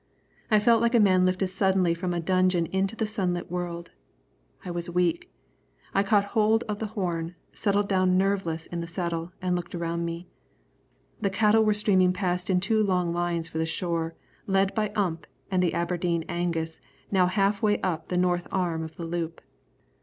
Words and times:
I 0.49 0.59
felt 0.59 0.81
like 0.81 0.95
a 0.95 0.99
man 0.99 1.27
lifted 1.27 1.49
suddenly 1.49 1.93
from 1.93 2.11
a 2.11 2.19
dungeon 2.19 2.65
into 2.65 2.95
the 2.95 3.05
sunlit 3.05 3.51
world. 3.51 3.91
I 4.65 4.71
was 4.71 4.89
weak. 4.89 5.31
I 5.93 6.01
caught 6.01 6.23
hold 6.33 6.63
of 6.63 6.79
the 6.79 6.87
horn, 6.97 7.35
settled 7.53 7.87
down 7.87 8.17
nerveless 8.17 8.65
in 8.65 8.81
the 8.81 8.87
saddle, 8.87 9.31
and 9.43 9.55
looked 9.55 9.75
around 9.75 10.03
me. 10.03 10.27
The 11.19 11.29
cattle 11.29 11.63
were 11.63 11.75
streaming 11.75 12.13
past 12.13 12.49
in 12.49 12.59
two 12.59 12.81
long 12.81 13.13
lines 13.13 13.47
for 13.47 13.59
the 13.59 13.65
shore, 13.67 14.15
led 14.47 14.73
by 14.73 14.89
Ump 14.95 15.27
and 15.51 15.61
the 15.61 15.75
Aberdeen 15.75 16.25
Angus, 16.27 16.79
now 17.11 17.27
half 17.27 17.61
way 17.61 17.79
up 17.81 18.07
the 18.07 18.17
north 18.17 18.47
arm 18.51 18.81
of 18.81 18.95
the 18.95 19.05
loop. 19.05 19.39